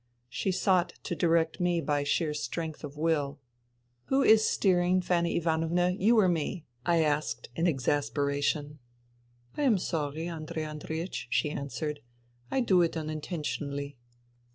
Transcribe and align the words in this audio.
She 0.29 0.51
sought 0.51 0.93
to 1.03 1.15
direct 1.15 1.59
me 1.59 1.79
by 1.79 2.03
sheer 2.03 2.33
strength 2.33 2.83
of 2.83 2.97
will. 2.97 3.39
Who 4.05 4.23
is 4.23 4.43
steering, 4.49 4.99
Fanny 4.99 5.37
Ivanovna? 5.37 5.91
You 5.91 6.17
or 6.17 6.27
me?" 6.27 6.65
I 6.87 7.03
asked 7.03 7.49
in 7.55 7.67
exasperation." 7.67 8.79
I 9.57 9.61
am 9.61 9.77
sorry, 9.77 10.25
Andrei 10.27 10.63
Andreiech," 10.63 11.27
she 11.29 11.51
answered. 11.51 11.99
"I 12.49 12.61
do 12.61 12.81
it 12.81 12.97
unintentionally." 12.97 13.95